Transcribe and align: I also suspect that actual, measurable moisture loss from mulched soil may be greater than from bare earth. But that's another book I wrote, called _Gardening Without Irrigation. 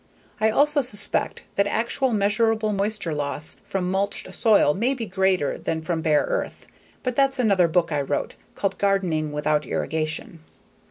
I 0.39 0.49
also 0.49 0.81
suspect 0.81 1.43
that 1.57 1.67
actual, 1.67 2.11
measurable 2.11 2.73
moisture 2.73 3.13
loss 3.13 3.57
from 3.63 3.91
mulched 3.91 4.33
soil 4.33 4.73
may 4.73 4.95
be 4.95 5.05
greater 5.05 5.59
than 5.59 5.83
from 5.83 6.01
bare 6.01 6.23
earth. 6.25 6.65
But 7.03 7.15
that's 7.15 7.37
another 7.37 7.67
book 7.67 7.91
I 7.91 8.01
wrote, 8.01 8.35
called 8.55 8.79
_Gardening 8.79 9.29
Without 9.29 9.67
Irrigation. 9.67 10.39